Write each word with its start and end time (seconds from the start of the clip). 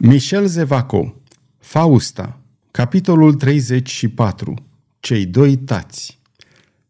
Michel 0.00 0.46
Zevaco 0.46 1.22
Fausta 1.58 2.40
Capitolul 2.70 3.34
34 3.34 4.54
Cei 5.00 5.26
doi 5.26 5.56
tați 5.56 6.20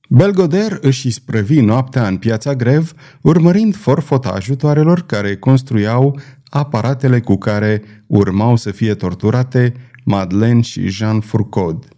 Belgoder 0.09 0.79
își 0.81 1.07
isprăvi 1.07 1.61
noaptea 1.61 2.07
în 2.07 2.17
piața 2.17 2.55
Grev, 2.55 2.93
urmărind 3.21 3.77
forfota 3.77 4.29
ajutoarelor 4.29 5.07
care 5.07 5.37
construiau 5.37 6.21
aparatele 6.49 7.21
cu 7.21 7.37
care 7.37 7.83
urmau 8.07 8.57
să 8.57 8.71
fie 8.71 8.95
torturate 8.95 9.75
Madeleine 10.05 10.61
și 10.61 10.89
Jean 10.89 11.21
Fourcaud. 11.21 11.89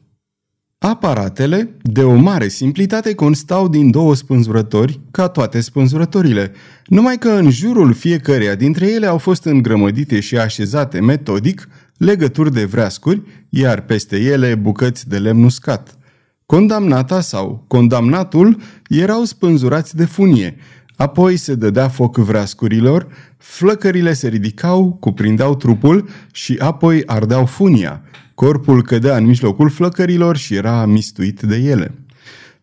Aparatele, 0.82 1.76
de 1.82 2.02
o 2.02 2.14
mare 2.14 2.48
simplitate, 2.48 3.14
constau 3.14 3.68
din 3.68 3.90
două 3.90 4.14
spânzurători, 4.14 5.00
ca 5.10 5.28
toate 5.28 5.60
spânzurătorile, 5.60 6.52
numai 6.86 7.18
că 7.18 7.28
în 7.28 7.50
jurul 7.50 7.92
fiecăreia 7.92 8.54
dintre 8.54 8.86
ele 8.86 9.06
au 9.06 9.18
fost 9.18 9.44
îngrămădite 9.44 10.20
și 10.20 10.36
așezate 10.36 11.00
metodic 11.00 11.68
legături 11.96 12.52
de 12.52 12.64
vreascuri, 12.64 13.22
iar 13.48 13.80
peste 13.80 14.16
ele 14.16 14.54
bucăți 14.54 15.08
de 15.08 15.18
lemn 15.18 15.44
uscat. 15.44 15.98
Condamnata 16.46 17.20
sau 17.20 17.64
condamnatul 17.68 18.60
erau 18.88 19.24
spânzurați 19.24 19.96
de 19.96 20.04
funie, 20.04 20.56
apoi 20.96 21.36
se 21.36 21.54
dădea 21.54 21.88
foc 21.88 22.16
vreascurilor, 22.16 23.06
flăcările 23.36 24.12
se 24.12 24.28
ridicau, 24.28 24.96
cuprindeau 25.00 25.56
trupul 25.56 26.08
și 26.32 26.56
apoi 26.58 27.02
ardeau 27.06 27.46
funia– 27.46 28.02
Corpul 28.40 28.82
cădea 28.82 29.16
în 29.16 29.24
mijlocul 29.24 29.70
flăcărilor 29.70 30.36
și 30.36 30.54
era 30.54 30.86
mistuit 30.86 31.40
de 31.40 31.56
ele. 31.56 31.94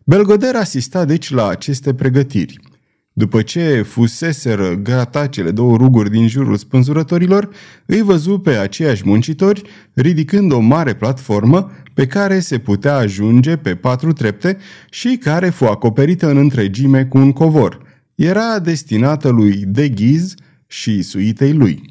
Belgoder 0.04 0.54
asista 0.54 1.04
deci 1.04 1.30
la 1.30 1.48
aceste 1.48 1.94
pregătiri. 1.94 2.60
După 3.12 3.42
ce 3.42 3.82
fuseseră 3.82 4.74
gata 4.74 5.26
cele 5.26 5.50
două 5.50 5.76
ruguri 5.76 6.10
din 6.10 6.28
jurul 6.28 6.56
spânzurătorilor, 6.56 7.48
îi 7.86 8.02
văzu 8.02 8.38
pe 8.38 8.50
aceiași 8.50 9.02
muncitori 9.04 9.62
ridicând 9.94 10.52
o 10.52 10.58
mare 10.58 10.94
platformă 10.94 11.70
pe 11.94 12.06
care 12.06 12.40
se 12.40 12.58
putea 12.58 12.96
ajunge 12.96 13.56
pe 13.56 13.74
patru 13.74 14.12
trepte 14.12 14.58
și 14.90 15.16
care 15.16 15.48
fu 15.48 15.64
acoperită 15.64 16.30
în 16.30 16.36
întregime 16.36 17.04
cu 17.04 17.18
un 17.18 17.32
covor. 17.32 17.78
Era 18.14 18.58
destinată 18.58 19.28
lui 19.28 19.64
De 19.66 19.88
Ghiz 19.88 20.34
și 20.66 21.02
suitei 21.02 21.52
lui. 21.52 21.82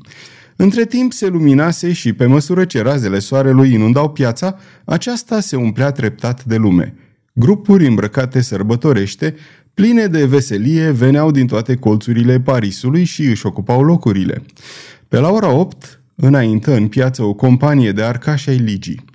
Între 0.59 0.85
timp 0.85 1.13
se 1.13 1.27
luminase 1.27 1.93
și 1.93 2.13
pe 2.13 2.25
măsură 2.25 2.65
ce 2.65 2.81
razele 2.81 3.19
soarelui 3.19 3.73
inundau 3.73 4.09
piața, 4.09 4.57
aceasta 4.85 5.39
se 5.39 5.55
umplea 5.55 5.91
treptat 5.91 6.43
de 6.43 6.55
lume. 6.55 6.95
Grupuri 7.33 7.87
îmbrăcate 7.87 8.41
sărbătorește, 8.41 9.35
pline 9.73 10.05
de 10.05 10.25
veselie, 10.25 10.91
veneau 10.91 11.31
din 11.31 11.47
toate 11.47 11.75
colțurile 11.75 12.39
Parisului 12.39 13.03
și 13.03 13.23
își 13.23 13.45
ocupau 13.45 13.83
locurile. 13.83 14.41
Pe 15.07 15.19
la 15.19 15.29
ora 15.29 15.51
8, 15.51 16.01
înaintă 16.15 16.75
în 16.75 16.87
piață 16.87 17.23
o 17.23 17.33
companie 17.33 17.91
de 17.91 18.03
arcași 18.03 18.49
ai 18.49 18.57
ligii. 18.57 19.05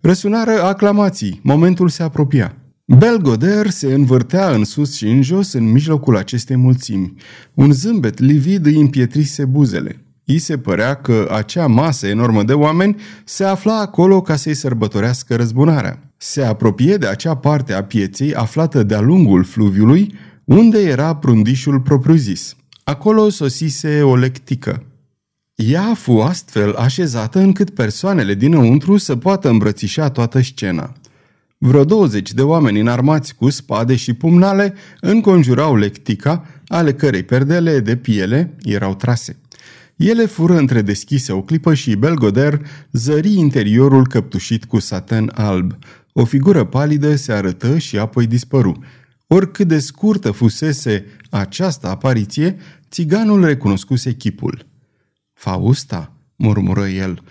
Răsunară 0.00 0.62
aclamații, 0.62 1.40
momentul 1.42 1.88
se 1.88 2.02
apropia. 2.02 2.56
Belgoder 2.84 3.70
se 3.70 3.94
învârtea 3.94 4.50
în 4.50 4.64
sus 4.64 4.96
și 4.96 5.06
în 5.06 5.22
jos 5.22 5.52
în 5.52 5.70
mijlocul 5.70 6.16
acestei 6.16 6.56
mulțimi. 6.56 7.14
Un 7.54 7.72
zâmbet 7.72 8.18
livid 8.18 8.66
îi 8.66 8.80
împietrise 8.80 9.44
buzele. 9.44 10.03
I 10.24 10.38
se 10.38 10.58
părea 10.58 10.94
că 10.94 11.28
acea 11.32 11.66
masă 11.66 12.06
enormă 12.06 12.42
de 12.42 12.52
oameni 12.52 12.96
se 13.24 13.44
afla 13.44 13.80
acolo 13.80 14.20
ca 14.20 14.36
să-i 14.36 14.54
sărbătorească 14.54 15.36
răzbunarea. 15.36 15.98
Se 16.16 16.42
apropie 16.42 16.96
de 16.96 17.06
acea 17.06 17.36
parte 17.36 17.72
a 17.72 17.84
pieței 17.84 18.34
aflată 18.34 18.82
de-a 18.82 19.00
lungul 19.00 19.44
fluviului, 19.44 20.14
unde 20.44 20.82
era 20.82 21.16
prundișul 21.16 21.80
propriu-zis. 21.80 22.56
Acolo 22.84 23.28
sosise 23.28 24.02
o 24.02 24.16
lectică. 24.16 24.84
Ea 25.54 25.94
fu 25.94 26.12
astfel 26.12 26.74
așezată 26.74 27.38
încât 27.38 27.70
persoanele 27.70 28.34
dinăuntru 28.34 28.96
să 28.96 29.16
poată 29.16 29.48
îmbrățișa 29.48 30.10
toată 30.10 30.40
scena. 30.40 30.92
Vreo 31.58 31.84
20 31.84 32.32
de 32.32 32.42
oameni 32.42 32.80
înarmați 32.80 33.34
cu 33.34 33.50
spade 33.50 33.96
și 33.96 34.12
pumnale 34.12 34.74
înconjurau 35.00 35.76
lectica, 35.76 36.46
ale 36.66 36.92
cărei 36.92 37.22
perdele 37.22 37.80
de 37.80 37.96
piele 37.96 38.54
erau 38.62 38.94
trase. 38.94 39.36
Ele 39.96 40.26
fură 40.26 40.56
între 40.56 40.82
deschise 40.82 41.32
o 41.32 41.42
clipă 41.42 41.74
și 41.74 41.94
Belgoder 41.94 42.66
zări 42.92 43.32
interiorul 43.32 44.06
căptușit 44.06 44.64
cu 44.64 44.78
saten 44.78 45.30
alb. 45.34 45.78
O 46.12 46.24
figură 46.24 46.64
palidă 46.64 47.16
se 47.16 47.32
arătă 47.32 47.78
și 47.78 47.98
apoi 47.98 48.26
dispăru. 48.26 48.84
Oricât 49.26 49.68
de 49.68 49.78
scurtă 49.78 50.30
fusese 50.30 51.06
această 51.30 51.88
apariție, 51.88 52.56
țiganul 52.90 53.44
recunoscuse 53.44 54.12
chipul. 54.12 54.66
Fausta, 55.32 56.13
murmură 56.44 56.86
el. 56.86 57.22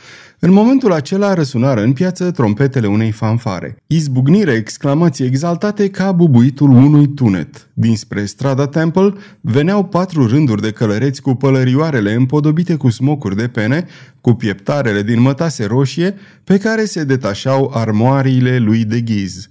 În 0.46 0.52
momentul 0.52 0.92
acela 0.92 1.34
răsunară 1.34 1.82
în 1.82 1.94
piață 1.94 2.32
trompetele 2.32 2.88
unei 2.88 3.12
fanfare. 3.12 3.78
Izbucnire 3.88 4.52
exclamații 4.52 5.26
exaltate 5.26 5.90
ca 5.90 6.12
bubuitul 6.12 6.70
unui 6.70 7.08
tunet. 7.08 7.70
Dinspre 7.74 8.26
strada 8.26 8.68
Temple 8.68 9.14
veneau 9.42 9.86
patru 9.86 10.28
rânduri 10.28 10.62
de 10.62 10.72
călăreți 10.72 11.22
cu 11.22 11.34
pălărioarele 11.34 12.14
împodobite 12.14 12.76
cu 12.76 12.90
smocuri 12.90 13.36
de 13.36 13.48
pene, 13.48 13.86
cu 14.22 14.34
pieptarele 14.34 15.04
din 15.04 15.22
mătase 15.22 15.66
roșie, 15.66 16.16
pe 16.44 16.58
care 16.58 16.86
se 16.86 17.04
detașau 17.04 17.72
armoariile 17.74 18.58
lui 18.58 18.84
de 18.84 19.02
ghiz. 19.02 19.48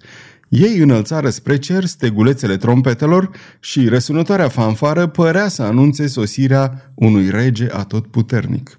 Ei 0.49 0.79
înălțară 0.79 1.31
spre 1.31 1.57
cer 1.57 1.85
stegulețele 1.85 2.57
trompetelor 2.57 3.31
și 3.61 3.89
răsunătoarea 3.89 4.49
fanfară 4.49 5.07
părea 5.07 5.49
să 5.49 5.63
anunțe 5.63 6.07
sosirea 6.07 6.93
unui 6.95 7.31
rege 7.31 7.67
atotputernic. 7.71 8.79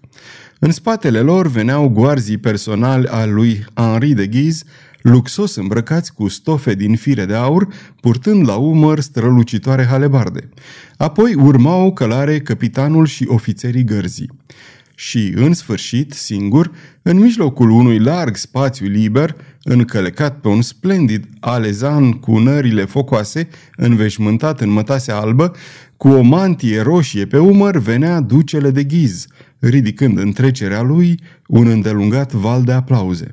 În 0.66 0.72
spatele 0.72 1.20
lor 1.20 1.48
veneau 1.48 1.90
goarzii 1.90 2.38
personali 2.38 3.08
al 3.08 3.34
lui 3.34 3.66
Henri 3.74 4.14
de 4.14 4.28
Guise, 4.28 4.64
luxos 5.02 5.56
îmbrăcați 5.56 6.14
cu 6.14 6.28
stofe 6.28 6.74
din 6.74 6.96
fire 6.96 7.26
de 7.26 7.34
aur, 7.34 7.68
purtând 8.02 8.48
la 8.48 8.56
umăr 8.56 9.00
strălucitoare 9.00 9.86
halebarde. 9.86 10.50
Apoi 10.98 11.34
urmau 11.34 11.94
călare 11.94 12.40
capitanul 12.40 13.06
și 13.06 13.26
ofițerii 13.28 13.84
gărzii. 13.84 14.30
Și, 14.96 15.34
în 15.36 15.54
sfârșit, 15.54 16.14
singur, 16.14 16.72
în 17.02 17.18
mijlocul 17.18 17.70
unui 17.70 18.00
larg 18.00 18.36
spațiu 18.36 18.88
liber, 18.88 19.36
încălecat 19.64 20.40
pe 20.40 20.48
un 20.48 20.62
splendid 20.62 21.26
alezan 21.40 22.12
cu 22.12 22.38
nările 22.38 22.86
focoase, 22.86 23.48
înveșmântat 23.76 24.62
în 24.62 24.70
mătase 24.70 25.12
albă, 25.12 25.56
cu 25.98 26.08
o 26.08 26.22
mantie 26.22 26.82
roșie 26.82 27.26
pe 27.26 27.38
umăr, 27.38 27.78
venea 27.78 28.20
ducele 28.20 28.72
de 28.72 28.84
ghiz, 28.84 29.28
ridicând 29.70 30.18
în 30.18 30.32
trecerea 30.32 30.82
lui 30.82 31.20
un 31.48 31.68
îndelungat 31.68 32.32
val 32.32 32.64
de 32.64 32.72
aplauze. 32.72 33.30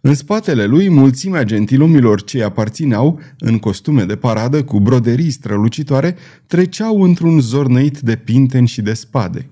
În 0.00 0.14
spatele 0.14 0.64
lui, 0.64 0.88
mulțimea 0.88 1.42
gentilomilor 1.42 2.22
ce 2.22 2.42
aparțineau, 2.42 3.20
în 3.38 3.58
costume 3.58 4.04
de 4.04 4.16
paradă 4.16 4.64
cu 4.64 4.80
broderii 4.80 5.30
strălucitoare, 5.30 6.16
treceau 6.46 7.02
într-un 7.02 7.40
zornăit 7.40 8.00
de 8.00 8.16
pinteni 8.16 8.66
și 8.66 8.82
de 8.82 8.92
spade. 8.92 9.50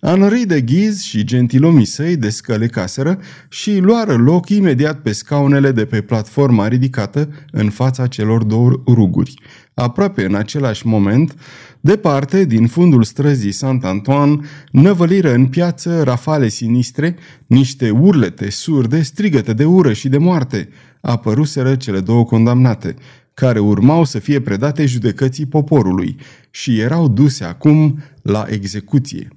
Henri 0.00 0.46
de 0.46 0.60
Ghiz 0.60 1.00
și 1.00 1.24
gentilomii 1.24 1.84
săi 1.84 2.16
descălecaseră 2.16 3.18
și 3.48 3.78
luară 3.78 4.16
loc 4.16 4.48
imediat 4.48 5.00
pe 5.00 5.12
scaunele 5.12 5.72
de 5.72 5.84
pe 5.84 6.00
platforma 6.00 6.68
ridicată 6.68 7.28
în 7.52 7.70
fața 7.70 8.06
celor 8.06 8.42
două 8.42 8.82
ruguri. 8.86 9.34
Aproape 9.78 10.24
în 10.24 10.34
același 10.34 10.86
moment, 10.86 11.36
Departe, 11.80 12.44
din 12.44 12.66
fundul 12.66 13.02
străzii 13.02 13.52
Sant-Antoine, 13.52 14.40
năvăliră 14.70 15.32
în 15.32 15.46
piață 15.46 16.02
rafale 16.02 16.48
sinistre, 16.48 17.16
niște 17.46 17.90
urlete 17.90 18.50
surde, 18.50 19.02
strigăte 19.02 19.52
de 19.52 19.64
ură 19.64 19.92
și 19.92 20.08
de 20.08 20.18
moarte. 20.18 20.68
Apăruseră 21.00 21.74
cele 21.74 22.00
două 22.00 22.24
condamnate, 22.24 22.94
care 23.34 23.58
urmau 23.58 24.04
să 24.04 24.18
fie 24.18 24.40
predate 24.40 24.86
judecății 24.86 25.46
poporului 25.46 26.16
și 26.50 26.78
erau 26.78 27.08
duse 27.08 27.44
acum 27.44 28.02
la 28.22 28.46
execuție. 28.48 29.28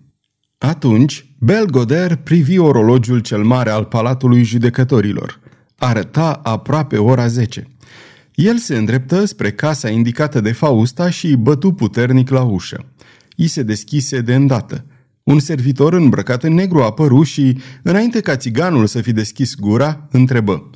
Atunci, 0.57 1.35
Belgoder 1.39 2.15
privi 2.15 2.57
orologiul 2.57 3.19
cel 3.19 3.43
mare 3.43 3.69
al 3.69 3.85
palatului 3.85 4.43
judecătorilor. 4.43 5.39
Arăta 5.77 6.39
aproape 6.43 6.97
ora 6.97 7.27
10. 7.27 7.67
El 8.41 8.57
se 8.57 8.77
îndreptă 8.77 9.25
spre 9.25 9.51
casa 9.51 9.89
indicată 9.89 10.39
de 10.41 10.51
Fausta 10.51 11.09
și 11.09 11.35
bătu 11.35 11.71
puternic 11.71 12.29
la 12.29 12.43
ușă. 12.43 12.85
I 13.35 13.47
se 13.47 13.63
deschise 13.63 14.21
de 14.21 14.35
îndată. 14.35 14.85
Un 15.23 15.39
servitor 15.39 15.93
îmbrăcat 15.93 16.43
în 16.43 16.53
negru 16.53 16.81
apăru 16.81 17.23
și, 17.23 17.57
înainte 17.83 18.19
ca 18.19 18.35
țiganul 18.35 18.85
să 18.87 19.01
fi 19.01 19.11
deschis 19.11 19.55
gura, 19.55 20.07
întrebă. 20.11 20.69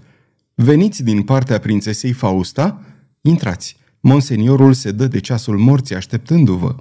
Veniți 0.53 1.03
din 1.03 1.21
partea 1.21 1.59
prințesei 1.59 2.11
Fausta? 2.11 2.81
Intrați. 3.21 3.77
Monseniorul 3.99 4.73
se 4.73 4.91
dă 4.91 5.07
de 5.07 5.19
ceasul 5.19 5.57
morții 5.57 5.95
așteptându-vă. 5.95 6.75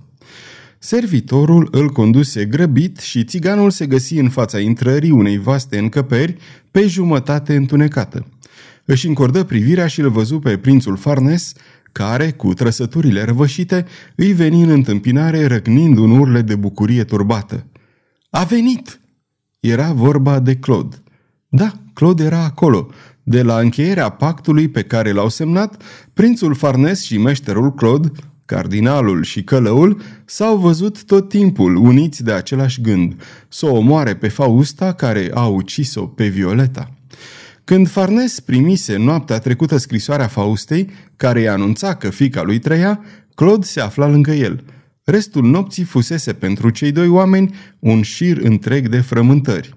Servitorul 0.79 1.69
îl 1.71 1.89
conduse 1.89 2.45
grăbit 2.45 2.99
și 2.99 3.25
țiganul 3.25 3.71
se 3.71 3.87
găsi 3.87 4.15
în 4.15 4.29
fața 4.29 4.59
intrării 4.59 5.11
unei 5.11 5.39
vaste 5.39 5.79
încăperi 5.79 6.37
pe 6.71 6.87
jumătate 6.87 7.57
întunecată 7.57 8.27
își 8.93 9.07
încordă 9.07 9.45
privirea 9.45 9.87
și 9.87 10.01
îl 10.01 10.11
văzu 10.11 10.39
pe 10.39 10.57
prințul 10.57 10.97
Farnes, 10.97 11.53
care, 11.93 12.31
cu 12.31 12.55
trăsăturile 12.55 13.25
răvășite, 13.25 13.87
îi 14.15 14.33
veni 14.33 14.63
în 14.63 14.69
întâmpinare 14.69 15.47
răgnind 15.47 15.99
un 15.99 16.19
urle 16.19 16.43
de 16.43 16.57
bucurie 16.57 17.05
turbată. 17.05 17.67
A 18.31 18.45
venit!" 18.45 19.01
Era 19.61 19.93
vorba 19.93 20.41
de 20.41 20.57
Claude. 20.57 21.03
Da, 21.49 21.73
Claude 21.93 22.25
era 22.25 22.45
acolo. 22.45 22.89
De 23.23 23.43
la 23.43 23.59
încheierea 23.59 24.09
pactului 24.09 24.69
pe 24.69 24.83
care 24.83 25.13
l-au 25.13 25.29
semnat, 25.29 25.83
prințul 26.15 26.55
Farnes 26.55 27.03
și 27.03 27.19
meșterul 27.19 27.75
Claude, 27.75 28.11
cardinalul 28.45 29.23
și 29.23 29.45
călăul, 29.45 30.01
s-au 30.25 30.57
văzut 30.57 31.05
tot 31.05 31.29
timpul 31.29 31.77
uniți 31.77 32.25
de 32.25 32.33
același 32.33 32.81
gând, 32.81 33.23
să 33.49 33.67
o 33.67 33.77
omoare 33.77 34.15
pe 34.17 34.29
Fausta 34.29 34.93
care 34.93 35.31
a 35.35 35.47
ucis-o 35.47 36.07
pe 36.07 36.29
Violeta. 36.29 36.91
Când 37.65 37.89
Farnes 37.89 38.41
primise 38.41 38.97
noaptea 38.97 39.39
trecută 39.39 39.77
scrisoarea 39.77 40.27
Faustei, 40.27 40.91
care 41.17 41.41
îi 41.41 41.49
anunța 41.49 41.95
că 41.95 42.11
fica 42.11 42.43
lui 42.43 42.59
trăia, 42.59 43.01
Claude 43.35 43.67
se 43.67 43.81
afla 43.81 44.07
lângă 44.07 44.31
el. 44.31 44.65
Restul 45.05 45.45
nopții 45.45 45.85
fusese 45.85 46.33
pentru 46.33 46.71
cei 46.71 46.93
doi 46.93 47.09
oameni 47.09 47.55
un 47.79 48.03
șir 48.03 48.39
întreg 48.43 48.89
de 48.89 49.01
frământări. 49.01 49.77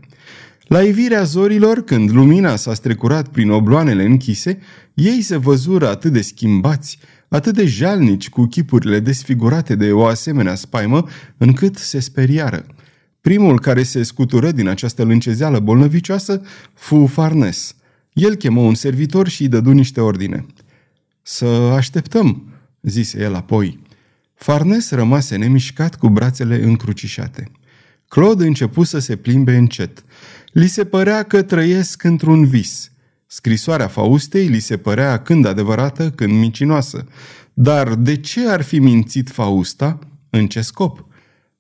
La 0.67 0.81
ivirea 0.81 1.23
zorilor, 1.23 1.83
când 1.83 2.11
lumina 2.11 2.55
s-a 2.55 2.73
strecurat 2.73 3.27
prin 3.27 3.49
obloanele 3.49 4.03
închise, 4.03 4.59
ei 4.93 5.21
se 5.21 5.37
văzură 5.37 5.89
atât 5.89 6.11
de 6.11 6.21
schimbați, 6.21 6.99
atât 7.29 7.53
de 7.53 7.65
jalnici 7.65 8.29
cu 8.29 8.45
chipurile 8.45 8.99
desfigurate 8.99 9.75
de 9.75 9.91
o 9.91 10.05
asemenea 10.05 10.55
spaimă, 10.55 11.05
încât 11.37 11.75
se 11.75 11.99
speriară. 11.99 12.65
Primul 13.25 13.60
care 13.60 13.83
se 13.83 14.04
scutură 14.04 14.51
din 14.51 14.68
această 14.68 15.04
lâncezeală 15.04 15.60
bolnăvicioasă 15.60 16.42
fu 16.74 17.06
Farnes. 17.06 17.75
El 18.13 18.36
chemă 18.36 18.62
un 18.62 18.75
servitor 18.75 19.27
și 19.27 19.42
îi 19.42 19.48
dădu 19.48 19.72
niște 19.72 20.01
ordine. 20.01 20.45
Să 21.22 21.45
așteptăm, 21.45 22.44
zise 22.81 23.22
el 23.22 23.36
apoi. 23.36 23.80
Farnes 24.36 24.92
rămase 24.92 25.36
nemișcat 25.36 25.95
cu 25.95 26.10
brațele 26.10 26.63
încrucișate. 26.63 27.51
Claude 28.07 28.45
începu 28.45 28.83
să 28.83 29.00
se 29.00 29.16
plimbe 29.16 29.56
încet. 29.56 30.04
Li 30.51 30.68
se 30.68 30.83
părea 30.83 31.24
că 31.24 31.42
trăiesc 31.42 32.04
într-un 32.04 32.45
vis. 32.45 32.92
Scrisoarea 33.28 33.88
Faustei 33.88 34.48
li 34.48 34.60
se 34.60 34.78
părea 34.78 35.21
când 35.21 35.45
adevărată, 35.45 36.12
când 36.12 36.31
micinoasă. 36.31 37.07
Dar 37.54 37.95
de 37.95 38.18
ce 38.18 38.48
ar 38.50 38.62
fi 38.62 38.80
mințit 38.80 39.30
Fausta? 39.30 40.00
În 40.30 40.48
ce 40.48 40.62
scop? 40.62 41.06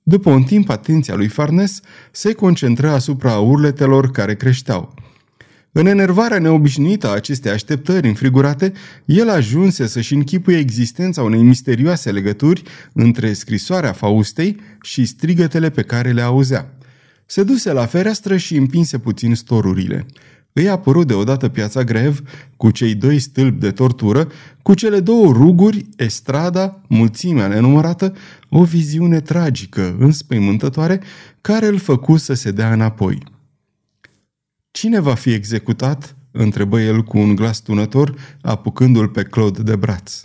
După 0.07 0.29
un 0.29 0.43
timp, 0.43 0.69
atenția 0.69 1.15
lui 1.15 1.27
Farnes 1.27 1.79
se 2.11 2.33
concentră 2.33 2.89
asupra 2.89 3.37
urletelor 3.37 4.11
care 4.11 4.35
creșteau. 4.35 4.93
În 5.71 5.85
enervarea 5.85 6.39
neobișnuită 6.39 7.07
a 7.07 7.13
acestei 7.13 7.51
așteptări 7.51 8.07
înfrigurate, 8.07 8.71
el 9.05 9.29
ajunse 9.29 9.87
să-și 9.87 10.13
închipuie 10.13 10.57
existența 10.57 11.23
unei 11.23 11.41
misterioase 11.41 12.11
legături 12.11 12.63
între 12.93 13.33
scrisoarea 13.33 13.91
Faustei 13.91 14.59
și 14.81 15.05
strigătele 15.05 15.69
pe 15.69 15.81
care 15.81 16.11
le 16.11 16.21
auzea. 16.21 16.77
Se 17.25 17.43
duse 17.43 17.71
la 17.71 17.85
fereastră 17.85 18.37
și 18.37 18.55
împinse 18.55 18.97
puțin 18.97 19.35
storurile. 19.35 20.05
Îi 20.57 20.69
apărut 20.69 21.07
deodată 21.07 21.49
piața 21.49 21.83
grev, 21.83 22.21
cu 22.57 22.71
cei 22.71 22.95
doi 22.95 23.19
stâlpi 23.19 23.59
de 23.59 23.71
tortură, 23.71 24.27
cu 24.61 24.73
cele 24.73 24.99
două 24.99 25.31
ruguri, 25.31 25.85
estrada, 25.95 26.81
mulțimea 26.87 27.47
nenumărată, 27.47 28.15
o 28.49 28.63
viziune 28.63 29.19
tragică, 29.19 29.95
înspăimântătoare, 29.99 31.01
care 31.41 31.67
îl 31.67 31.77
făcu 31.77 32.17
să 32.17 32.33
se 32.33 32.51
dea 32.51 32.73
înapoi. 32.73 33.23
Cine 34.71 34.99
va 34.99 35.13
fi 35.13 35.33
executat?" 35.33 36.15
întrebă 36.31 36.81
el 36.81 37.03
cu 37.03 37.17
un 37.17 37.35
glas 37.35 37.61
tunător, 37.61 38.15
apucându-l 38.41 39.07
pe 39.07 39.23
Claude 39.23 39.61
de 39.61 39.75
braț. 39.75 40.21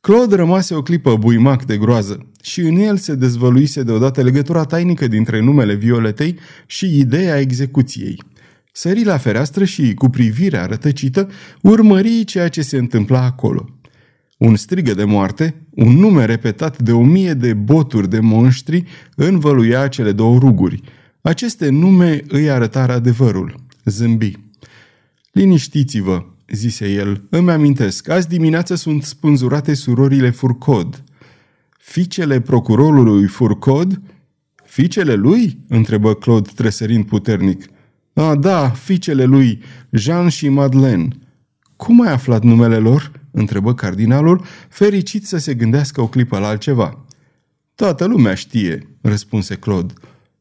Claude 0.00 0.34
rămase 0.34 0.74
o 0.74 0.82
clipă 0.82 1.16
buimac 1.16 1.64
de 1.64 1.76
groază 1.76 2.26
și 2.42 2.60
în 2.60 2.76
el 2.76 2.96
se 2.96 3.14
dezvăluise 3.14 3.82
deodată 3.82 4.22
legătura 4.22 4.64
tainică 4.64 5.06
dintre 5.06 5.40
numele 5.40 5.74
Violetei 5.74 6.38
și 6.66 6.98
ideea 6.98 7.38
execuției. 7.38 8.22
Sări 8.78 9.04
la 9.04 9.16
fereastră 9.16 9.64
și, 9.64 9.94
cu 9.94 10.08
privirea 10.08 10.66
rătăcită, 10.66 11.30
urmări 11.60 12.24
ceea 12.24 12.48
ce 12.48 12.62
se 12.62 12.76
întâmpla 12.76 13.24
acolo. 13.24 13.68
Un 14.36 14.56
strigă 14.56 14.94
de 14.94 15.04
moarte, 15.04 15.66
un 15.70 15.96
nume 15.96 16.24
repetat 16.24 16.82
de 16.82 16.92
o 16.92 17.02
mie 17.02 17.34
de 17.34 17.54
boturi 17.54 18.10
de 18.10 18.20
monștri, 18.20 18.84
învăluia 19.16 19.88
cele 19.88 20.12
două 20.12 20.38
ruguri. 20.38 20.80
Aceste 21.20 21.68
nume 21.68 22.22
îi 22.28 22.50
arătară 22.50 22.92
adevărul. 22.92 23.54
Zâmbi. 23.84 24.32
Liniștiți-vă, 25.32 26.24
zise 26.52 26.92
el. 26.92 27.26
Îmi 27.30 27.50
amintesc, 27.50 28.08
azi 28.08 28.28
dimineață 28.28 28.74
sunt 28.74 29.02
spânzurate 29.02 29.74
surorile 29.74 30.30
Furcod. 30.30 31.04
Ficele 31.78 32.40
procurorului 32.40 33.26
Furcod? 33.26 34.00
Ficele 34.64 35.14
lui? 35.14 35.58
întrebă 35.68 36.14
Claude 36.14 36.50
tresărind 36.54 37.04
puternic. 37.04 37.64
A, 38.18 38.34
da, 38.34 38.70
ficele 38.70 39.24
lui, 39.24 39.62
Jean 39.90 40.28
și 40.28 40.48
Madeleine. 40.48 41.08
Cum 41.76 42.00
ai 42.00 42.12
aflat 42.12 42.42
numele 42.42 42.76
lor? 42.76 43.12
întrebă 43.30 43.74
cardinalul, 43.74 44.44
fericit 44.68 45.26
să 45.26 45.36
se 45.36 45.54
gândească 45.54 46.00
o 46.00 46.08
clipă 46.08 46.38
la 46.38 46.46
altceva. 46.46 47.04
Toată 47.74 48.04
lumea 48.04 48.34
știe, 48.34 48.96
răspunse 49.00 49.54
Claude. 49.54 49.92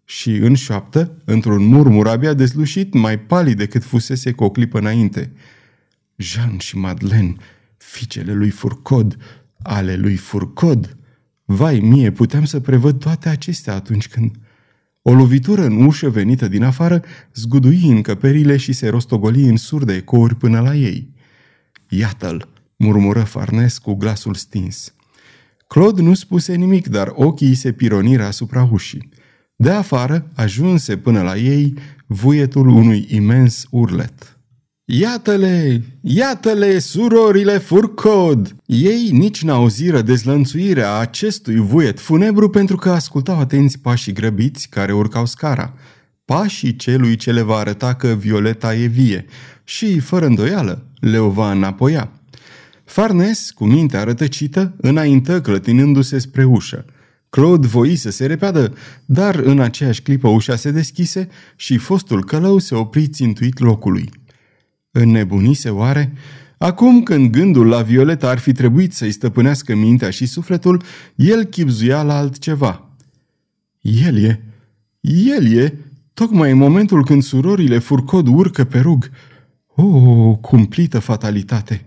Și 0.06 0.29
în 0.29 0.56
șoaptă, 0.56 1.21
într-un 1.25 1.65
murmur 1.65 2.07
abia 2.07 2.33
dezlușit, 2.33 2.94
mai 2.94 3.19
palid 3.19 3.57
decât 3.57 3.83
fusese 3.83 4.31
cu 4.31 4.44
o 4.44 4.50
clipă 4.50 4.77
înainte. 4.77 5.31
Jean 6.15 6.57
și 6.57 6.77
Madeleine, 6.77 7.35
fiicele 7.77 8.33
lui 8.33 8.50
Furcod, 8.50 9.18
ale 9.62 9.95
lui 9.95 10.15
Furcod. 10.15 10.97
Vai 11.45 11.79
mie, 11.79 12.12
puteam 12.12 12.45
să 12.45 12.59
prevăd 12.59 13.00
toate 13.00 13.29
acestea 13.29 13.74
atunci 13.74 14.07
când... 14.07 14.35
O 15.09 15.13
lovitură 15.13 15.65
în 15.65 15.86
ușă 15.86 16.09
venită 16.09 16.48
din 16.48 16.63
afară 16.63 17.04
zgudui 17.33 17.81
încăperile 17.83 18.57
și 18.57 18.74
se 18.74 18.89
rostogoli 18.89 19.44
în 19.44 19.57
surde 19.57 19.94
ecouri 19.94 20.36
până 20.36 20.59
la 20.59 20.75
ei. 20.75 21.13
Iată-l, 21.89 22.48
murmură 22.75 23.24
Farnes 23.24 23.77
cu 23.77 23.94
glasul 23.94 24.33
stins. 24.33 24.94
Claude 25.68 26.01
nu 26.01 26.13
spuse 26.13 26.56
nimic, 26.56 26.88
dar 26.88 27.12
ochii 27.15 27.54
se 27.56 27.71
pironiră 27.71 28.24
asupra 28.24 28.69
ușii. 28.71 29.09
De 29.56 29.69
afară 29.69 30.31
ajunse 30.36 30.98
până 30.98 31.21
la 31.21 31.38
ei 31.38 31.74
vuietul 32.06 32.68
unui 32.68 33.06
imens 33.10 33.68
urlet. 33.71 34.37
Iată-le! 34.89 35.84
Iată-le, 36.01 36.80
surorile 36.80 37.57
Furcod! 37.57 38.56
Ei 38.66 39.10
nici 39.12 39.44
n-auziră 39.44 40.01
dezlănțuirea 40.01 40.98
acestui 40.98 41.56
vuiet 41.56 42.00
funebru 42.00 42.50
pentru 42.50 42.75
că 42.75 42.89
ascultau 42.89 43.39
atenți 43.39 43.80
pașii 43.80 44.13
grăbiți 44.13 44.69
care 44.69 44.94
urcau 44.94 45.25
scara. 45.25 45.74
Pașii 46.25 46.75
celui 46.75 47.16
ce 47.16 47.31
le 47.31 47.42
va 47.42 47.56
arăta 47.56 47.94
că 47.94 48.07
Violeta 48.07 48.75
e 48.75 48.86
vie 48.86 49.25
și, 49.63 50.00
fără 50.00 50.25
îndoială, 50.25 50.86
le 51.00 51.17
o 51.17 51.29
va 51.29 51.51
înapoia. 51.51 52.12
Farnes, 52.86 53.51
cu 53.51 53.65
mintea 53.65 54.03
rătăcită, 54.03 54.75
înaintă 54.77 55.41
clătinându-se 55.41 56.20
spre 56.20 56.44
ușă. 56.44 56.86
Claude 57.29 57.67
voi 57.67 57.96
să 57.96 58.10
se 58.10 58.25
repeadă, 58.25 58.74
dar 59.06 59.36
în 59.36 59.60
aceeași 59.60 60.01
clipă 60.01 60.27
ușa 60.27 60.56
se 60.56 60.72
deschise 60.72 61.27
și 61.56 61.77
fostul 61.77 62.24
călău 62.25 62.58
se 62.58 62.75
opri 62.75 63.08
țintuit 63.08 63.60
locului. 63.60 64.10
Înnebunise 65.00 65.70
oare? 65.70 66.13
Acum 66.58 67.04
când 67.04 67.32
gândul 67.32 67.68
la 67.68 67.82
Violeta 67.82 68.30
ar 68.30 68.38
fi 68.38 68.51
trebuit 68.51 68.94
să-i 68.94 69.12
stăpânească 69.12 69.75
mintea 69.75 70.10
și 70.10 70.25
sufletul, 70.25 70.84
el 71.16 71.44
chipzuia 71.44 72.04
la 72.04 72.18
altceva. 72.18 72.89
El 73.82 74.24
e, 74.24 74.44
el 75.01 75.58
e, 75.58 75.74
tocmai 76.13 76.51
în 76.51 76.58
momentul 76.58 77.06
când 77.06 77.24
surorile 77.24 77.77
Furcod 77.77 78.27
urcă 78.27 78.63
pe 78.63 78.80
rug. 78.80 79.10
O, 79.75 79.84
oh, 79.84 80.38
cumplită 80.42 81.00
fatalitate! 81.00 81.84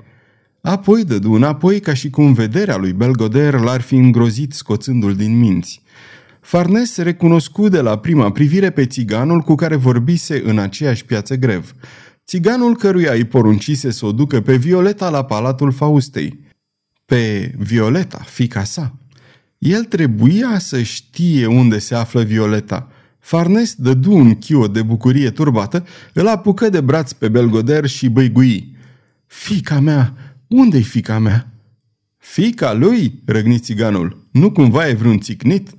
Apoi 0.61 1.05
dădu 1.05 1.33
înapoi 1.33 1.81
ca 1.81 1.95
și 1.95 2.11
cum 2.11 2.33
vederea 2.33 2.77
lui 2.77 2.93
Belgoder 2.93 3.61
l-ar 3.61 3.81
fi 3.81 3.95
îngrozit 3.95 4.53
scoțându-l 4.53 5.15
din 5.15 5.39
minți. 5.39 5.83
Farnes 6.41 6.97
recunoscu 6.97 7.69
de 7.69 7.81
la 7.81 7.99
prima 7.99 8.33
privire 8.33 8.71
pe 8.71 8.87
țiganul 8.87 9.41
cu 9.41 9.55
care 9.55 9.77
vorbise 9.77 10.43
în 10.45 10.59
aceeași 10.59 11.05
piață 11.05 11.35
grev 11.35 11.75
țiganul 12.27 12.77
căruia 12.77 13.13
îi 13.13 13.25
poruncise 13.25 13.91
să 13.91 14.07
o 14.07 14.13
ducă 14.13 14.41
pe 14.41 14.57
Violeta 14.57 15.11
la 15.11 15.25
palatul 15.25 15.73
Faustei. 15.73 16.39
Pe 17.05 17.55
Violeta, 17.59 18.19
fica 18.27 18.65
sa. 18.65 18.95
El 19.59 19.85
trebuia 19.85 20.59
să 20.59 20.83
știe 20.83 21.47
unde 21.47 21.79
se 21.79 21.95
află 21.95 22.23
Violeta. 22.23 22.89
Farnes 23.19 23.75
dădu 23.75 24.13
un 24.13 24.35
chio 24.35 24.67
de 24.67 24.83
bucurie 24.83 25.31
turbată, 25.31 25.87
îl 26.13 26.29
apucă 26.29 26.69
de 26.69 26.81
braț 26.81 27.13
pe 27.13 27.29
Belgoder 27.29 27.87
și 27.87 28.09
băigui. 28.09 28.77
Fica 29.27 29.81
mea! 29.81 30.15
Unde-i 30.47 30.83
fica 30.83 31.19
mea?" 31.19 31.51
Fica 32.17 32.73
lui?" 32.73 33.23
răgni 33.25 33.59
țiganul. 33.59 34.27
Nu 34.31 34.53
cumva 34.53 34.89
e 34.89 34.95
vreun 34.95 35.21
țicnit?" 35.21 35.71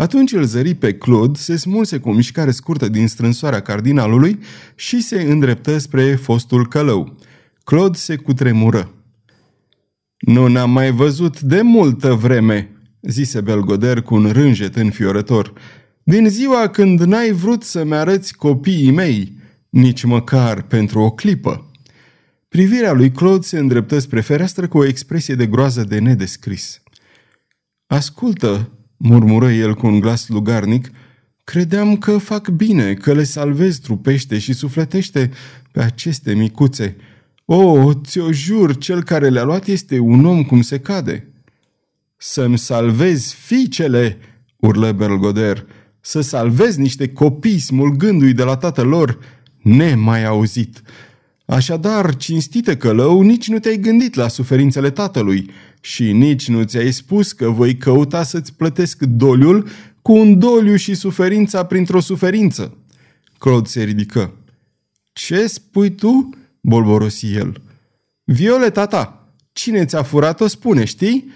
Atunci 0.00 0.32
îl 0.32 0.44
zări 0.44 0.74
pe 0.74 0.94
Claude, 0.94 1.38
se 1.38 1.56
smulse 1.56 1.98
cu 1.98 2.08
o 2.08 2.12
mișcare 2.12 2.50
scurtă 2.50 2.88
din 2.88 3.08
strânsoarea 3.08 3.60
cardinalului 3.60 4.38
și 4.74 5.02
se 5.02 5.22
îndreptă 5.22 5.78
spre 5.78 6.14
fostul 6.14 6.68
călău. 6.68 7.16
Claude 7.64 7.98
se 7.98 8.16
cutremură. 8.16 8.94
Nu 10.18 10.46
n-am 10.46 10.70
mai 10.70 10.90
văzut 10.90 11.40
de 11.40 11.62
multă 11.62 12.14
vreme, 12.14 12.70
zise 13.00 13.40
Belgoder 13.40 14.02
cu 14.02 14.14
un 14.14 14.30
rânjet 14.32 14.76
înfiorător. 14.76 15.52
Din 16.02 16.28
ziua 16.28 16.68
când 16.68 17.00
n-ai 17.00 17.32
vrut 17.32 17.62
să-mi 17.62 17.94
arăți 17.94 18.36
copiii 18.36 18.90
mei, 18.90 19.36
nici 19.68 20.04
măcar 20.04 20.62
pentru 20.62 21.00
o 21.00 21.10
clipă. 21.10 21.70
Privirea 22.48 22.92
lui 22.92 23.10
Claude 23.10 23.46
se 23.46 23.58
îndreptă 23.58 23.98
spre 23.98 24.20
fereastră 24.20 24.68
cu 24.68 24.78
o 24.78 24.86
expresie 24.86 25.34
de 25.34 25.46
groază 25.46 25.84
de 25.84 25.98
nedescris. 25.98 26.82
Ascultă, 27.86 28.72
murmură 28.98 29.50
el 29.50 29.74
cu 29.74 29.86
un 29.86 30.00
glas 30.00 30.28
lugarnic, 30.28 30.90
credeam 31.44 31.96
că 31.96 32.18
fac 32.18 32.48
bine, 32.48 32.94
că 32.94 33.12
le 33.12 33.24
salvez 33.24 33.78
trupește 33.78 34.38
și 34.38 34.52
sufletește 34.52 35.30
pe 35.72 35.82
aceste 35.82 36.34
micuțe. 36.34 36.96
O, 37.44 37.92
ți-o 37.94 38.32
jur, 38.32 38.76
cel 38.76 39.02
care 39.02 39.28
le-a 39.28 39.44
luat 39.44 39.66
este 39.66 39.98
un 39.98 40.24
om 40.24 40.44
cum 40.44 40.62
se 40.62 40.78
cade. 40.78 41.32
Să-mi 42.16 42.58
salvezi 42.58 43.34
fiicele, 43.34 44.18
urlă 44.56 44.92
Belgoder, 44.92 45.66
să 46.00 46.20
salvezi 46.20 46.80
niște 46.80 47.08
copii 47.08 47.58
smulgându-i 47.58 48.32
de 48.32 48.42
la 48.42 48.56
tatăl 48.56 48.86
lor, 48.86 49.18
nemai 49.62 50.24
auzit. 50.24 50.82
Așadar, 51.50 52.16
cinstite 52.16 52.76
călău, 52.76 53.20
nici 53.20 53.48
nu 53.48 53.58
te-ai 53.58 53.76
gândit 53.76 54.14
la 54.14 54.28
suferințele 54.28 54.90
tatălui 54.90 55.50
și 55.80 56.12
nici 56.12 56.48
nu 56.48 56.62
ți-ai 56.62 56.92
spus 56.92 57.32
că 57.32 57.48
voi 57.48 57.76
căuta 57.76 58.22
să-ți 58.22 58.54
plătesc 58.54 59.02
doliul 59.02 59.68
cu 60.02 60.12
un 60.12 60.38
doliu 60.38 60.76
și 60.76 60.94
suferința 60.94 61.64
printr-o 61.64 62.00
suferință. 62.00 62.76
Claude 63.38 63.68
se 63.68 63.82
ridică. 63.82 64.34
Ce 65.12 65.46
spui 65.46 65.90
tu?" 65.90 66.30
bolborosi 66.60 67.32
el. 67.34 67.62
Violeta 68.24 68.86
ta, 68.86 69.28
cine 69.52 69.84
ți-a 69.84 70.02
furat-o 70.02 70.46
spune, 70.46 70.84
știi? 70.84 71.32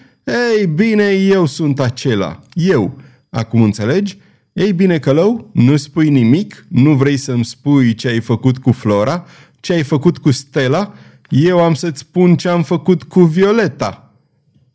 Ei 0.59 0.67
bine, 0.67 1.11
eu 1.11 1.47
sunt 1.47 1.81
acela, 1.81 2.41
eu. 2.55 3.01
Acum 3.31 3.63
înțelegi? 3.63 4.19
Ei 4.53 4.73
bine, 4.73 4.99
călău, 4.99 5.51
nu 5.53 5.77
spui 5.77 6.09
nimic, 6.09 6.67
nu 6.69 6.95
vrei 6.95 7.17
să-mi 7.17 7.45
spui 7.45 7.95
ce 7.95 8.09
ai 8.09 8.21
făcut 8.21 8.59
cu 8.59 8.73
Flora, 8.73 9.27
ce 9.63 9.73
ai 9.73 9.83
făcut 9.83 10.19
cu 10.19 10.31
Stella, 10.31 10.95
eu 11.29 11.63
am 11.63 11.75
să-ți 11.75 11.99
spun 11.99 12.37
ce 12.37 12.49
am 12.49 12.63
făcut 12.63 13.03
cu 13.03 13.21
Violeta. 13.23 14.13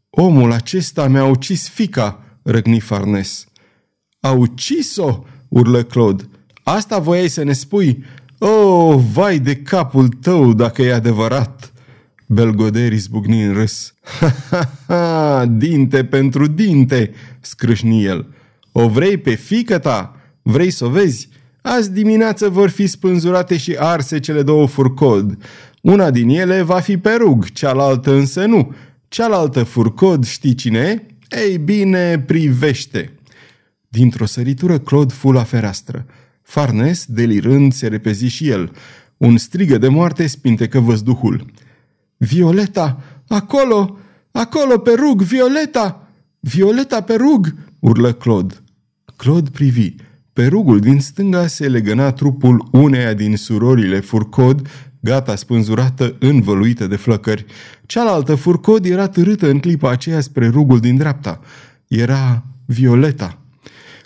Omul 0.09 0.51
acesta 0.51 1.07
mi-a 1.07 1.25
ucis 1.25 1.69
fica, 1.69 2.23
răgni 2.43 2.79
Farnes. 2.79 3.45
A 4.19 4.31
ucis-o? 4.31 5.23
urlă 5.47 5.83
Claude. 5.83 6.23
Asta 6.63 6.99
voiai 6.99 7.27
să 7.27 7.43
ne 7.43 7.53
spui? 7.53 8.03
Oh, 8.37 8.95
vai 9.11 9.39
de 9.39 9.55
capul 9.55 10.07
tău 10.07 10.53
dacă 10.53 10.81
e 10.81 10.93
adevărat! 10.93 11.71
Belgoder 12.25 12.91
izbucni 12.91 13.43
în 13.43 13.53
râs. 13.53 13.93
Ha, 14.19 14.33
ha, 14.49 14.71
ha, 14.87 15.45
dinte 15.45 16.05
pentru 16.05 16.47
dinte, 16.47 17.11
scrâșni 17.41 18.03
el. 18.03 18.27
O 18.71 18.89
vrei 18.89 19.17
pe 19.17 19.35
fică 19.35 19.77
ta? 19.77 20.15
Vrei 20.41 20.69
să 20.69 20.85
o 20.85 20.89
vezi? 20.89 21.29
Azi 21.69 21.91
dimineață 21.91 22.49
vor 22.49 22.69
fi 22.69 22.87
spânzurate 22.87 23.57
și 23.57 23.75
arse 23.79 24.19
cele 24.19 24.43
două 24.43 24.67
furcod. 24.67 25.37
Una 25.81 26.11
din 26.11 26.29
ele 26.29 26.61
va 26.61 26.79
fi 26.79 26.97
pe 26.97 27.13
rug, 27.13 27.51
cealaltă 27.51 28.13
însă 28.13 28.45
nu. 28.45 28.73
Cealaltă 29.07 29.63
furcod 29.63 30.25
știi 30.25 30.55
cine 30.55 30.79
e? 30.79 31.05
Ei 31.45 31.57
bine, 31.57 32.19
privește. 32.19 33.19
Dintr-o 33.87 34.25
săritură, 34.25 34.79
Claude 34.79 35.13
fu 35.13 35.31
la 35.31 35.43
fereastră. 35.43 36.05
Farnes, 36.41 37.05
delirând, 37.07 37.73
se 37.73 37.87
repezi 37.87 38.25
și 38.25 38.49
el. 38.49 38.71
Un 39.17 39.37
strigă 39.37 39.77
de 39.77 39.87
moarte 39.87 40.27
spintecă 40.27 40.79
văzduhul. 40.79 41.45
Violeta! 42.17 43.03
Acolo! 43.27 43.97
Acolo, 44.31 44.77
pe 44.77 44.91
rug! 44.91 45.21
Violeta! 45.21 46.07
Violeta 46.39 47.01
pe 47.01 47.13
rug! 47.13 47.55
urlă 47.79 48.13
Claude. 48.13 48.55
Claude 49.15 49.49
privi. 49.49 49.95
Pe 50.37 50.47
rugul 50.47 50.79
din 50.79 50.99
stânga 50.99 51.47
se 51.47 51.67
legăna 51.67 52.11
trupul 52.11 52.67
uneia 52.71 53.13
din 53.13 53.37
surorile 53.37 53.99
Furcod, 53.99 54.69
gata 54.99 55.35
spânzurată, 55.35 56.15
învăluită 56.19 56.87
de 56.87 56.95
flăcări. 56.95 57.45
Cealaltă 57.85 58.35
Furcod 58.35 58.85
era 58.85 59.07
târâtă 59.07 59.49
în 59.49 59.59
clipa 59.59 59.89
aceea 59.89 60.21
spre 60.21 60.47
rugul 60.47 60.79
din 60.79 60.97
dreapta. 60.97 61.39
Era 61.87 62.43
Violeta. 62.65 63.37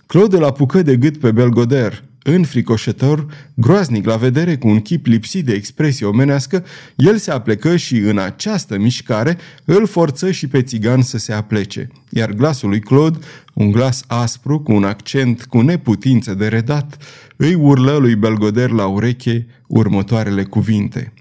Claude 0.06 0.38
îl 0.38 0.44
apucă 0.44 0.82
de 0.82 0.96
gât 0.96 1.18
pe 1.18 1.32
Belgoder 1.32 2.04
înfricoșător, 2.24 3.26
groaznic 3.54 4.06
la 4.06 4.16
vedere, 4.16 4.58
cu 4.58 4.68
un 4.68 4.82
chip 4.82 5.06
lipsit 5.06 5.46
de 5.46 5.54
expresie 5.54 6.06
omenească, 6.06 6.66
el 6.96 7.18
se 7.18 7.32
aplecă 7.32 7.76
și 7.76 7.98
în 7.98 8.18
această 8.18 8.78
mișcare 8.78 9.38
îl 9.66 9.88
forță 9.88 10.32
și 10.32 10.48
pe 10.48 10.62
țigan 10.62 11.02
să 11.02 11.18
se 11.18 11.34
aplece. 11.34 11.88
Iar 12.10 12.32
glasul 12.32 12.70
lui 12.70 12.80
Claude, 12.80 13.18
un 13.54 13.72
glas 13.72 14.04
aspru, 14.08 14.60
cu 14.60 14.74
un 14.74 14.84
accent 14.84 15.46
cu 15.46 15.62
neputință 15.62 16.34
de 16.34 16.48
redat, 16.48 16.98
îi 17.36 17.54
urlă 17.54 17.98
lui 17.98 18.16
Belgoder 18.16 18.70
la 18.70 18.86
ureche 18.86 19.48
următoarele 19.68 20.44
cuvinte. 20.44 21.14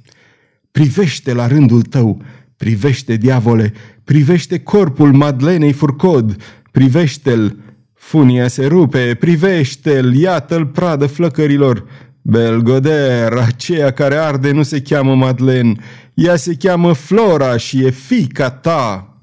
Privește 0.70 1.32
la 1.32 1.46
rândul 1.46 1.82
tău, 1.82 2.22
privește, 2.56 3.16
diavole, 3.16 3.72
privește 4.04 4.58
corpul 4.58 5.12
Madlenei 5.12 5.72
Furcod, 5.72 6.36
privește-l, 6.70 7.56
Funia 8.10 8.48
se 8.48 8.66
rupe, 8.66 9.16
privește-l, 9.20 10.14
iată-l 10.14 10.66
pradă 10.66 11.06
flăcărilor. 11.06 11.84
Belgoder, 12.22 13.32
aceea 13.32 13.90
care 13.90 14.14
arde 14.14 14.50
nu 14.50 14.62
se 14.62 14.82
cheamă 14.82 15.14
Madeleine, 15.14 15.74
ea 16.14 16.36
se 16.36 16.54
cheamă 16.58 16.92
Flora 16.92 17.56
și 17.56 17.84
e 17.84 17.90
fica 17.90 18.50
ta. 18.50 19.16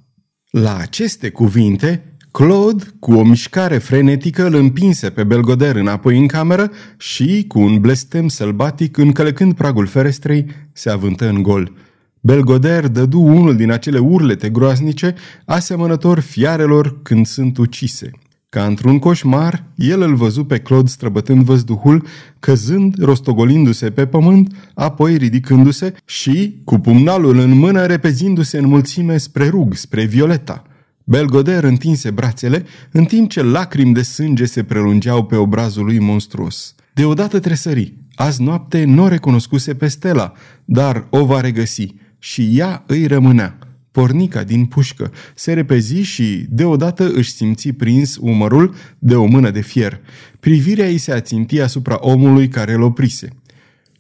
La 0.50 0.78
aceste 0.78 1.30
cuvinte, 1.30 2.18
Claude, 2.32 2.84
cu 3.00 3.14
o 3.14 3.24
mișcare 3.24 3.78
frenetică, 3.78 4.46
îl 4.46 4.56
împinse 4.56 5.10
pe 5.10 5.24
Belgoder 5.24 5.76
înapoi 5.76 6.18
în 6.20 6.28
cameră 6.28 6.72
și, 6.98 7.46
cu 7.48 7.60
un 7.60 7.80
blestem 7.80 8.28
sălbatic, 8.28 8.98
încălecând 8.98 9.54
pragul 9.54 9.88
ferestrei, 9.88 10.46
se 10.74 10.90
avântă 10.90 11.30
în 11.30 11.42
gol. 11.42 11.74
Belgoder 12.20 12.88
dădu 12.88 13.22
unul 13.22 13.56
din 13.56 13.72
acele 13.72 14.00
urlete 14.00 14.50
groaznice, 14.50 15.16
asemănător 15.46 16.20
fiarelor 16.20 17.02
când 17.02 17.26
sunt 17.26 17.58
ucise. 17.58 18.12
Ca 18.50 18.66
într-un 18.66 19.00
coșmar, 19.00 19.64
el 19.76 20.02
îl 20.02 20.16
văzu 20.16 20.44
pe 20.44 20.60
Claude 20.60 20.90
străbătând 20.90 21.44
văzduhul, 21.44 22.06
căzând, 22.40 23.04
rostogolindu-se 23.04 23.92
pe 23.92 24.06
pământ, 24.06 24.72
apoi 24.74 25.18
ridicându-se 25.18 25.94
și, 26.06 26.62
cu 26.64 26.80
pumnalul 26.80 27.38
în 27.38 27.58
mână, 27.58 27.86
repezindu-se 27.86 28.58
în 28.58 28.68
mulțime 28.68 29.18
spre 29.18 29.48
rug, 29.48 29.74
spre 29.74 30.06
Violeta. 30.06 30.64
Belgoder 31.04 31.64
întinse 31.64 32.12
brațele, 32.12 32.66
în 32.92 33.06
timp 33.06 33.30
ce 33.30 33.44
lacrimi 33.44 33.94
de 33.94 34.02
sânge 34.02 34.46
se 34.46 34.64
prelungeau 34.64 35.26
pe 35.26 35.36
obrazul 35.36 35.86
lui 35.86 36.00
monstruos. 36.00 36.76
Deodată 36.94 37.40
tresări. 37.40 37.94
Azi 38.16 38.42
noapte 38.42 38.84
nu 38.84 39.04
o 39.04 39.08
recunoscuse 39.08 39.74
pe 39.74 39.88
Stella, 39.88 40.32
dar 40.66 41.08
o 41.10 41.26
va 41.26 41.40
regăsi 41.40 41.96
și 42.20 42.50
ea 42.54 42.84
îi 42.88 43.06
rămânea 43.06 43.58
pornica 43.98 44.44
din 44.44 44.66
pușcă, 44.66 45.14
se 45.36 45.54
repezi 45.54 46.02
și 46.02 46.46
deodată 46.50 47.12
își 47.12 47.32
simți 47.32 47.70
prins 47.72 48.18
umărul 48.22 48.76
de 49.00 49.16
o 49.16 49.26
mână 49.26 49.50
de 49.50 49.62
fier. 49.62 50.00
Privirea 50.40 50.90
ei 50.90 50.98
se 50.98 51.12
aținti 51.12 51.60
asupra 51.60 51.98
omului 52.00 52.48
care 52.48 52.74
îl 52.74 52.82
oprise. 52.82 53.30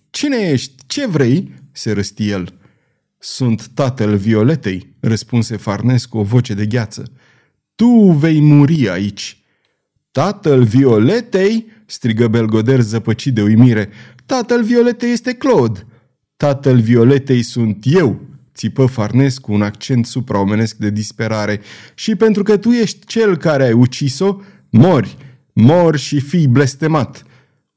Cine 0.09 0.37
ești? 0.37 0.73
Ce 0.87 1.07
vrei?" 1.07 1.53
se 1.71 1.91
răsti 1.91 2.29
el. 2.29 2.53
Sunt 3.19 3.67
tatăl 3.67 4.15
Violetei," 4.15 4.95
răspunse 4.99 5.55
Farnes 5.55 6.05
cu 6.05 6.17
o 6.17 6.23
voce 6.23 6.53
de 6.53 6.65
gheață. 6.65 7.11
Tu 7.75 8.11
vei 8.11 8.41
muri 8.41 8.89
aici." 8.89 9.43
Tatăl 10.11 10.63
Violetei?" 10.63 11.65
strigă 11.85 12.27
Belgoder 12.27 12.81
zăpăcit 12.81 13.33
de 13.33 13.41
uimire. 13.41 13.89
Tatăl 14.25 14.63
Violetei 14.63 15.11
este 15.11 15.33
Claude." 15.33 15.85
Tatăl 16.35 16.79
Violetei 16.79 17.41
sunt 17.41 17.77
eu," 17.81 18.36
țipă 18.57 18.85
Farnes 18.85 19.37
cu 19.37 19.53
un 19.53 19.61
accent 19.61 20.05
supraomenesc 20.05 20.75
de 20.75 20.89
disperare. 20.89 21.59
Și 21.95 22.15
pentru 22.15 22.43
că 22.43 22.57
tu 22.57 22.69
ești 22.69 23.05
cel 23.05 23.37
care 23.37 23.63
ai 23.63 23.71
ucis-o, 23.71 24.35
mori, 24.69 25.17
mori 25.53 25.97
și 25.97 26.19
fii 26.19 26.47
blestemat. 26.47 27.23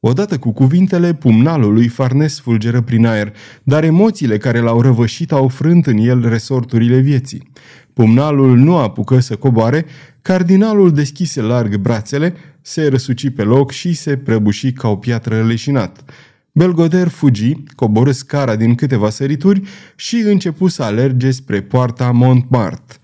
Odată 0.00 0.38
cu 0.38 0.52
cuvintele, 0.52 1.14
pumnalul 1.14 1.72
lui 1.72 1.88
Farnes 1.88 2.40
fulgeră 2.40 2.80
prin 2.80 3.06
aer, 3.06 3.32
dar 3.62 3.84
emoțiile 3.84 4.38
care 4.38 4.60
l-au 4.60 4.80
răvășit 4.80 5.32
au 5.32 5.48
frânt 5.48 5.86
în 5.86 5.96
el 5.96 6.28
resorturile 6.28 6.98
vieții. 6.98 7.50
Pumnalul 7.92 8.56
nu 8.56 8.76
apucă 8.76 9.18
să 9.18 9.36
coboare, 9.36 9.86
cardinalul 10.22 10.92
deschise 10.92 11.40
larg 11.40 11.76
brațele, 11.76 12.34
se 12.62 12.88
răsuci 12.88 13.30
pe 13.30 13.42
loc 13.42 13.70
și 13.70 13.92
se 13.92 14.16
prăbuși 14.16 14.72
ca 14.72 14.88
o 14.88 14.96
piatră 14.96 15.42
leșinat. 15.42 16.04
Belgoder 16.52 17.08
fugi, 17.08 17.54
coborâ 17.74 18.12
scara 18.12 18.56
din 18.56 18.74
câteva 18.74 19.10
sărituri 19.10 19.62
și 19.96 20.16
începu 20.16 20.68
să 20.68 20.82
alerge 20.82 21.30
spre 21.30 21.62
poarta 21.62 22.10
Montmartre. 22.10 22.98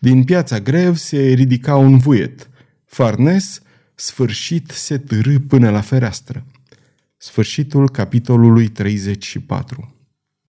Din 0.00 0.24
piața 0.24 0.58
Grev 0.60 0.96
se 0.96 1.18
ridica 1.18 1.76
un 1.76 1.98
vuiet. 1.98 2.50
Farnes, 2.84 3.62
sfârșit, 3.94 4.70
se 4.70 4.98
târâ 4.98 5.38
până 5.38 5.70
la 5.70 5.80
fereastră. 5.80 6.44
Sfârșitul 7.16 7.90
capitolului 7.90 8.68
34 8.68 9.97